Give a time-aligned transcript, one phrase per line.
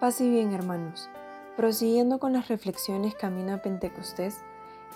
[0.00, 1.08] Paz y bien hermanos.
[1.56, 4.42] Prosiguiendo con las reflexiones camino a Pentecostés,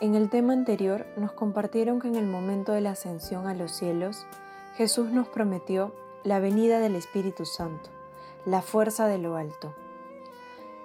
[0.00, 3.72] en el tema anterior nos compartieron que en el momento de la ascensión a los
[3.72, 4.26] cielos,
[4.76, 7.88] Jesús nos prometió la venida del Espíritu Santo,
[8.44, 9.74] la fuerza de lo alto.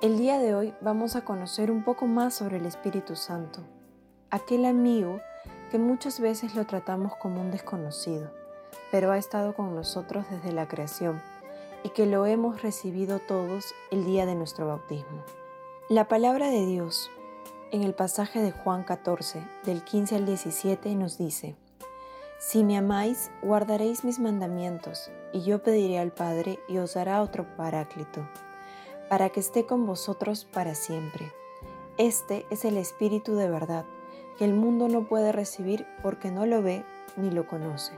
[0.01, 3.63] El día de hoy vamos a conocer un poco más sobre el Espíritu Santo,
[4.29, 5.19] aquel amigo
[5.71, 8.31] que muchas veces lo tratamos como un desconocido,
[8.91, 11.21] pero ha estado con nosotros desde la creación
[11.85, 15.23] y que lo hemos recibido todos el día de nuestro bautismo.
[15.87, 17.11] La palabra de Dios
[17.71, 21.55] en el pasaje de Juan 14, del 15 al 17, nos dice,
[22.39, 27.45] Si me amáis, guardaréis mis mandamientos, y yo pediré al Padre y os dará otro
[27.55, 28.27] paráclito
[29.07, 31.31] para que esté con vosotros para siempre.
[31.99, 33.85] Este es el Espíritu de verdad,
[34.39, 36.83] que el mundo no puede recibir porque no lo ve
[37.15, 37.93] ni lo conoce.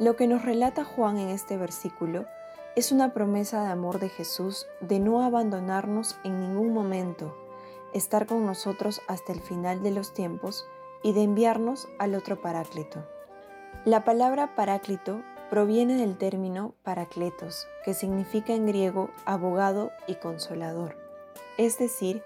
[0.00, 2.26] Lo que nos relata Juan en este versículo
[2.74, 7.36] es una promesa de amor de Jesús de no abandonarnos en ningún momento,
[7.92, 10.66] estar con nosotros hasta el final de los tiempos
[11.04, 13.06] y de enviarnos al otro paráclito.
[13.84, 20.96] La palabra paráclito proviene del término paracletos, que significa en griego abogado y consolador.
[21.56, 22.24] Es decir,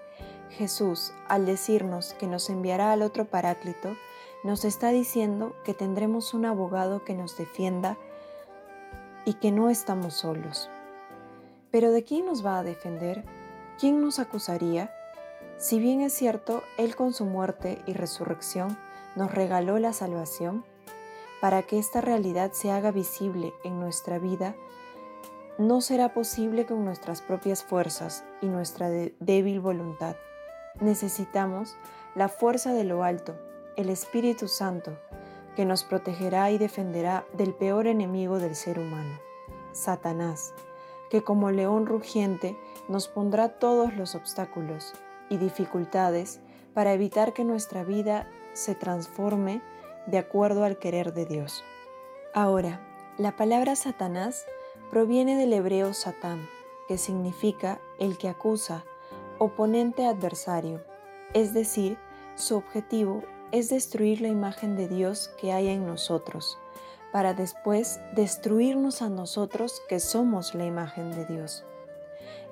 [0.49, 3.95] Jesús, al decirnos que nos enviará al otro paráclito,
[4.43, 7.97] nos está diciendo que tendremos un abogado que nos defienda
[9.25, 10.69] y que no estamos solos.
[11.71, 13.23] Pero ¿de quién nos va a defender?
[13.79, 14.93] ¿Quién nos acusaría?
[15.57, 18.77] Si bien es cierto, Él con su muerte y resurrección
[19.15, 20.63] nos regaló la salvación,
[21.41, 24.55] para que esta realidad se haga visible en nuestra vida,
[25.57, 30.15] no será posible con nuestras propias fuerzas y nuestra débil voluntad.
[30.79, 31.75] Necesitamos
[32.15, 33.35] la fuerza de lo alto,
[33.79, 34.99] el Espíritu Santo,
[35.55, 39.17] que nos protegerá y defenderá del peor enemigo del ser humano,
[39.71, 40.53] Satanás,
[41.09, 42.57] que como león rugiente
[42.89, 44.93] nos pondrá todos los obstáculos
[45.29, 46.41] y dificultades
[46.73, 49.61] para evitar que nuestra vida se transforme
[50.07, 51.63] de acuerdo al querer de Dios.
[52.33, 52.81] Ahora,
[53.17, 54.45] la palabra Satanás
[54.91, 56.49] proviene del hebreo Satán,
[56.89, 58.83] que significa el que acusa,
[59.37, 60.83] oponente adversario,
[61.33, 61.97] es decir,
[62.35, 66.57] su objetivo es destruir la imagen de Dios que hay en nosotros,
[67.11, 71.65] para después destruirnos a nosotros que somos la imagen de Dios.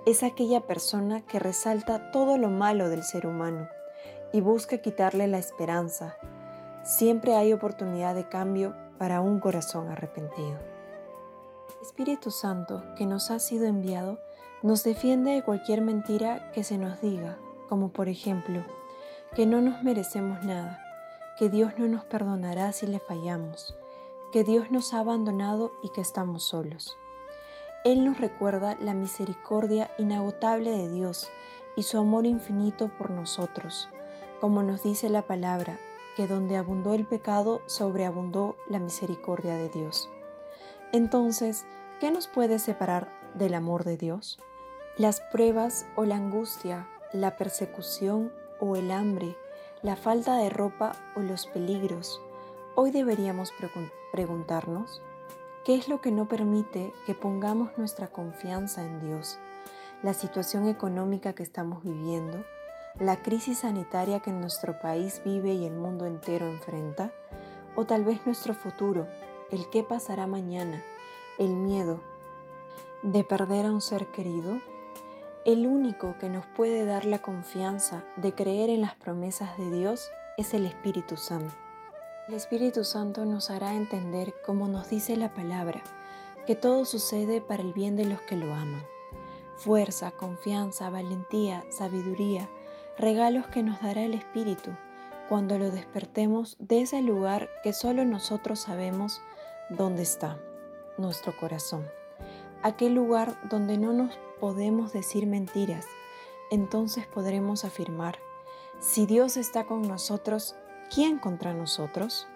[0.05, 3.67] Es aquella persona que resalta todo lo malo del ser humano
[4.31, 6.17] y busca quitarle la esperanza,
[6.87, 10.57] Siempre hay oportunidad de cambio para un corazón arrepentido.
[11.81, 14.19] Espíritu Santo que nos ha sido enviado
[14.63, 17.37] nos defiende de cualquier mentira que se nos diga,
[17.67, 18.63] como por ejemplo,
[19.35, 20.79] que no nos merecemos nada,
[21.37, 23.75] que Dios no nos perdonará si le fallamos,
[24.31, 26.97] que Dios nos ha abandonado y que estamos solos.
[27.83, 31.29] Él nos recuerda la misericordia inagotable de Dios
[31.75, 33.87] y su amor infinito por nosotros,
[34.41, 35.79] como nos dice la palabra
[36.15, 40.09] que donde abundó el pecado, sobreabundó la misericordia de Dios.
[40.91, 41.65] Entonces,
[41.99, 44.39] ¿qué nos puede separar del amor de Dios?
[44.97, 49.37] Las pruebas o la angustia, la persecución o el hambre,
[49.81, 52.21] la falta de ropa o los peligros.
[52.75, 53.53] Hoy deberíamos
[54.11, 55.01] preguntarnos,
[55.65, 59.39] ¿qué es lo que no permite que pongamos nuestra confianza en Dios?
[60.03, 62.43] ¿La situación económica que estamos viviendo?
[62.99, 67.11] la crisis sanitaria que nuestro país vive y el mundo entero enfrenta,
[67.75, 69.07] o tal vez nuestro futuro,
[69.51, 70.83] el qué pasará mañana,
[71.37, 71.99] el miedo
[73.03, 74.59] de perder a un ser querido,
[75.47, 80.11] el único que nos puede dar la confianza de creer en las promesas de Dios
[80.35, 81.53] es el Espíritu Santo.
[82.27, 85.81] El Espíritu Santo nos hará entender, como nos dice la palabra,
[86.45, 88.83] que todo sucede para el bien de los que lo aman.
[89.55, 92.49] Fuerza, confianza, valentía, sabiduría,
[92.97, 94.71] regalos que nos dará el Espíritu
[95.29, 99.21] cuando lo despertemos de ese lugar que solo nosotros sabemos
[99.69, 100.41] dónde está,
[100.97, 101.87] nuestro corazón.
[102.63, 105.85] Aquel lugar donde no nos podemos decir mentiras.
[106.49, 108.19] Entonces podremos afirmar,
[108.79, 110.55] si Dios está con nosotros,
[110.93, 112.27] ¿quién contra nosotros?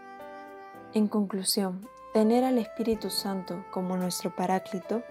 [0.93, 5.03] En conclusión, tener al Espíritu Santo como nuestro paráclito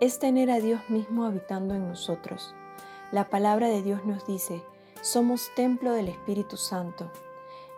[0.00, 2.54] es tener a Dios mismo habitando en nosotros.
[3.12, 4.62] La palabra de Dios nos dice,
[5.00, 7.10] somos templo del Espíritu Santo.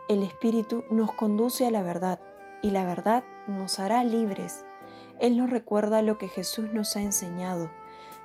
[0.08, 2.20] El Espíritu nos conduce a la verdad
[2.62, 4.64] y la verdad nos hará libres.
[5.20, 7.70] Él nos recuerda lo que Jesús nos ha enseñado,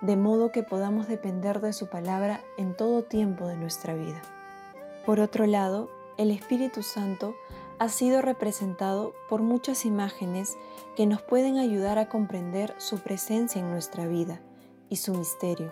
[0.01, 4.21] de modo que podamos depender de su palabra en todo tiempo de nuestra vida.
[5.05, 7.35] Por otro lado, el Espíritu Santo
[7.79, 10.57] ha sido representado por muchas imágenes
[10.95, 14.41] que nos pueden ayudar a comprender su presencia en nuestra vida
[14.89, 15.71] y su misterio.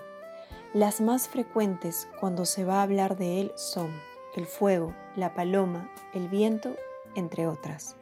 [0.73, 3.91] Las más frecuentes cuando se va a hablar de él son
[4.35, 6.75] el fuego, la paloma, el viento,
[7.15, 7.95] entre otras.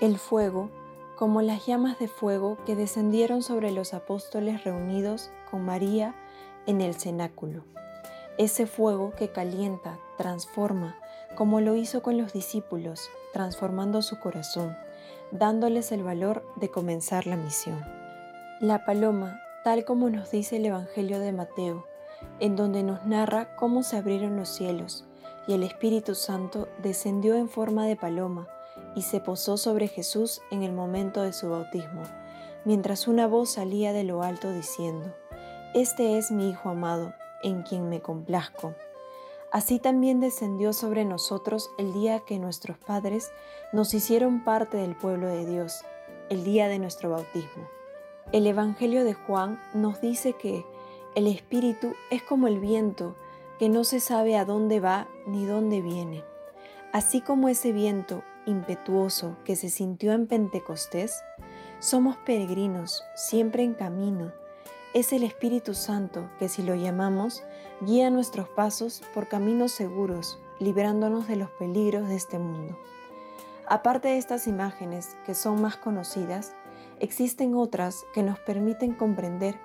[0.00, 0.70] El fuego,
[1.16, 6.14] como las llamas de fuego que descendieron sobre los apóstoles reunidos con María
[6.66, 7.64] en el cenáculo.
[8.36, 10.96] Ese fuego que calienta, transforma,
[11.36, 14.76] como lo hizo con los discípulos, transformando su corazón,
[15.30, 17.80] dándoles el valor de comenzar la misión.
[18.60, 21.86] La paloma, tal como nos dice el Evangelio de Mateo,
[22.40, 25.04] en donde nos narra cómo se abrieron los cielos
[25.46, 28.48] y el Espíritu Santo descendió en forma de paloma
[28.94, 32.02] y se posó sobre Jesús en el momento de su bautismo,
[32.64, 35.14] mientras una voz salía de lo alto diciendo,
[35.74, 38.74] Este es mi Hijo amado, en quien me complazco.
[39.50, 43.30] Así también descendió sobre nosotros el día que nuestros padres
[43.72, 45.84] nos hicieron parte del pueblo de Dios,
[46.28, 47.68] el día de nuestro bautismo.
[48.32, 50.64] El Evangelio de Juan nos dice que
[51.14, 53.14] el Espíritu es como el viento,
[53.58, 56.24] que no se sabe a dónde va ni dónde viene.
[56.92, 61.22] Así como ese viento impetuoso que se sintió en Pentecostés,
[61.78, 64.32] somos peregrinos, siempre en camino,
[64.94, 67.42] es el Espíritu Santo que si lo llamamos,
[67.80, 72.78] guía nuestros pasos por caminos seguros, librándonos de los peligros de este mundo.
[73.66, 76.54] Aparte de estas imágenes que son más conocidas,
[77.00, 79.58] existen otras que nos permiten comprender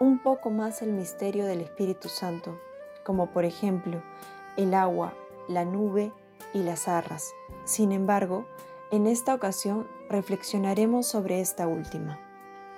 [0.00, 2.60] un poco más el misterio del Espíritu Santo,
[3.04, 4.02] como por ejemplo
[4.56, 5.14] el agua,
[5.48, 6.12] la nube
[6.54, 7.34] y las arras.
[7.64, 8.46] Sin embargo,
[8.90, 12.18] en esta ocasión reflexionaremos sobre esta última.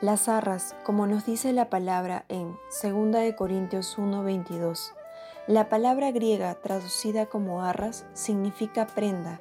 [0.01, 4.93] Las arras, como nos dice la palabra en 2 Corintios 1:22,
[5.47, 9.41] la palabra griega traducida como arras significa prenda.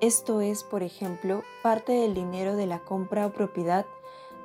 [0.00, 3.84] Esto es, por ejemplo, parte del dinero de la compra o propiedad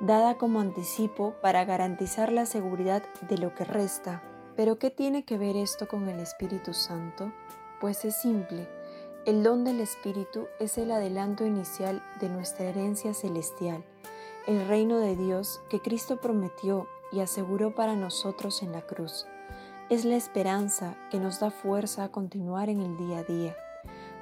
[0.00, 4.22] dada como anticipo para garantizar la seguridad de lo que resta.
[4.56, 7.32] Pero ¿qué tiene que ver esto con el Espíritu Santo?
[7.80, 8.68] Pues es simple.
[9.26, 13.84] El don del Espíritu es el adelanto inicial de nuestra herencia celestial
[14.46, 19.26] el reino de Dios que Cristo prometió y aseguró para nosotros en la cruz.
[19.90, 23.56] Es la esperanza que nos da fuerza a continuar en el día a día,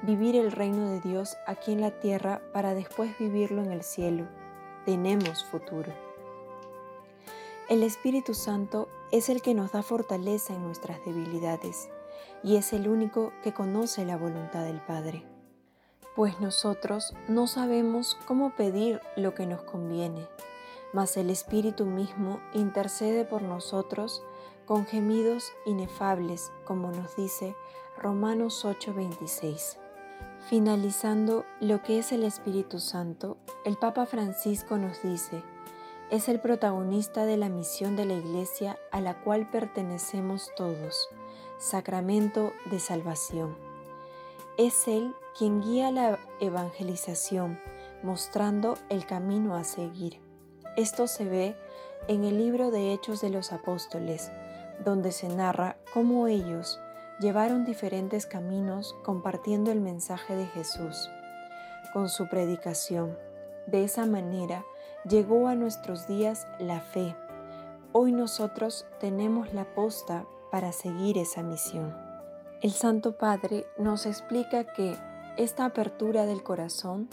[0.01, 4.27] vivir el reino de Dios aquí en la tierra para después vivirlo en el cielo.
[4.85, 5.93] Tenemos futuro.
[7.69, 11.89] El Espíritu Santo es el que nos da fortaleza en nuestras debilidades
[12.43, 15.25] y es el único que conoce la voluntad del Padre
[16.19, 20.27] pues nosotros no sabemos cómo pedir lo que nos conviene,
[20.91, 24.21] mas el Espíritu mismo intercede por nosotros
[24.65, 27.55] con gemidos inefables, como nos dice
[27.97, 29.77] Romanos 8:26.
[30.49, 35.41] Finalizando lo que es el Espíritu Santo, el Papa Francisco nos dice,
[36.11, 41.07] es el protagonista de la misión de la Iglesia a la cual pertenecemos todos,
[41.59, 43.55] sacramento de salvación.
[44.57, 47.59] Es Él quien guía la evangelización,
[48.01, 50.19] mostrando el camino a seguir.
[50.77, 51.55] Esto se ve
[52.07, 54.31] en el libro de Hechos de los Apóstoles,
[54.83, 56.79] donde se narra cómo ellos
[57.19, 61.09] llevaron diferentes caminos compartiendo el mensaje de Jesús.
[61.91, 63.17] Con su predicación,
[63.67, 64.63] de esa manera
[65.03, 67.15] llegó a nuestros días la fe.
[67.91, 71.95] Hoy nosotros tenemos la posta para seguir esa misión.
[72.61, 74.97] El Santo Padre nos explica que
[75.37, 77.09] esta apertura del corazón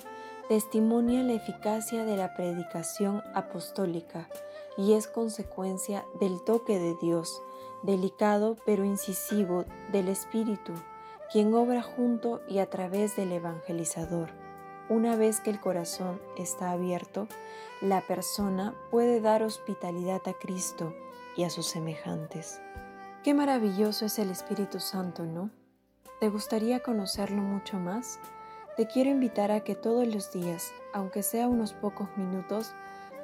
[0.48, 4.28] testimonia la eficacia de la predicación apostólica
[4.76, 7.40] y es consecuencia del toque de Dios,
[7.82, 10.72] delicado pero incisivo del Espíritu,
[11.32, 14.30] quien obra junto y a través del evangelizador.
[14.88, 17.26] Una vez que el corazón está abierto,
[17.80, 20.94] la persona puede dar hospitalidad a Cristo
[21.36, 22.60] y a sus semejantes.
[23.26, 25.50] Qué maravilloso es el Espíritu Santo, ¿no?
[26.20, 28.20] ¿Te gustaría conocerlo mucho más?
[28.76, 32.72] Te quiero invitar a que todos los días, aunque sea unos pocos minutos,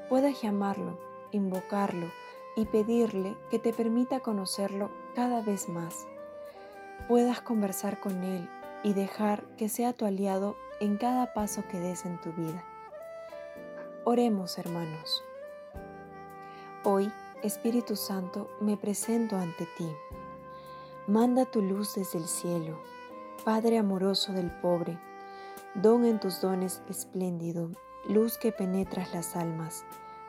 [0.08, 0.98] puedas llamarlo,
[1.30, 2.10] invocarlo
[2.56, 6.04] y pedirle que te permita conocerlo cada vez más.
[7.06, 8.50] Puedas conversar con Él
[8.82, 12.64] y dejar que sea tu aliado en cada paso que des en tu vida.
[14.02, 15.22] Oremos, hermanos.
[16.82, 19.92] Hoy Espíritu Santo, me presento ante ti.
[21.08, 22.78] Manda tu luz desde el cielo,
[23.44, 24.96] Padre amoroso del pobre,
[25.74, 27.70] don en tus dones espléndido,
[28.08, 29.84] luz que penetras las almas,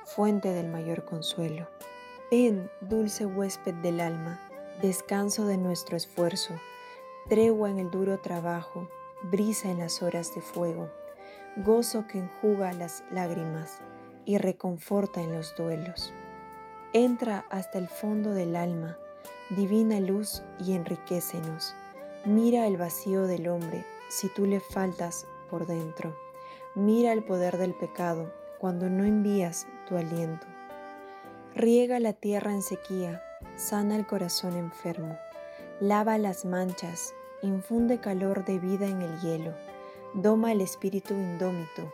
[0.05, 1.67] fuente del mayor consuelo.
[2.32, 4.39] Ven, dulce huésped del alma,
[4.82, 6.55] descanso de nuestro esfuerzo,
[7.29, 8.89] tregua en el duro trabajo,
[9.22, 10.89] brisa en las horas de fuego,
[11.58, 13.82] gozo que enjuga las lágrimas
[14.25, 16.12] y reconforta en los duelos.
[16.96, 19.00] Entra hasta el fondo del alma,
[19.50, 21.74] divina luz, y enriquecenos.
[22.24, 26.16] Mira el vacío del hombre si tú le faltas por dentro.
[26.76, 30.46] Mira el poder del pecado cuando no envías tu aliento.
[31.56, 33.24] Riega la tierra en sequía,
[33.56, 35.18] sana el corazón enfermo,
[35.80, 39.56] lava las manchas, infunde calor de vida en el hielo,
[40.14, 41.92] doma el espíritu indómito,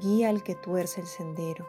[0.00, 1.68] guía al que tuerce el sendero